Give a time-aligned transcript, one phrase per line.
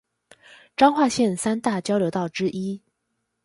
[0.75, 2.81] 彰化縣三大交流道之一